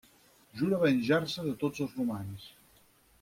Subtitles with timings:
[0.61, 2.49] Jura venjar-se de tots els romans.